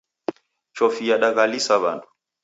Chofi 0.79 1.03
yadaghalisa 1.09 1.75
w'andu. 1.83 2.07